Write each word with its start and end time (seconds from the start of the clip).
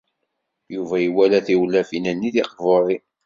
Yuba 0.73 0.95
iwala 1.07 1.37
tiwlafin-nni 1.45 2.29
tiqburin. 2.35 3.03